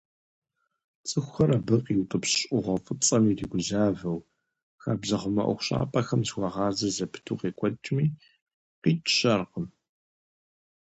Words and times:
ЦӀыхухэр 1.07 1.51
абы 1.57 1.75
къиутӀыпщ 1.85 2.33
Ӏугъуэ 2.49 2.75
фӀыцӀэм 2.83 3.23
иригузавэу, 3.31 4.19
хабзэхъумэ 4.81 5.43
ӀуэхущӀапӀэхэм 5.45 6.21
зыхуагъазэ 6.27 6.87
зэпыту 6.95 7.39
къекӀуэкӀми, 7.39 8.05
къикӀ 8.81 9.09
щыӀэкъым. 9.15 9.67